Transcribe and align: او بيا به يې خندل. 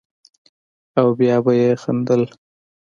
او 0.99 1.07
بيا 1.19 1.37
به 1.45 1.51
يې 1.61 1.69
خندل. 1.81 2.21